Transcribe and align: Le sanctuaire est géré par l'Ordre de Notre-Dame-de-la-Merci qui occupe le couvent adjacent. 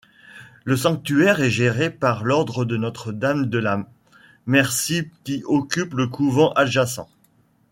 Le 0.63 0.75
sanctuaire 0.77 1.41
est 1.41 1.51
géré 1.51 1.91
par 1.91 2.23
l'Ordre 2.23 2.65
de 2.65 2.75
Notre-Dame-de-la-Merci 2.75 5.11
qui 5.23 5.43
occupe 5.45 5.93
le 5.93 6.07
couvent 6.07 6.51
adjacent. 6.53 7.07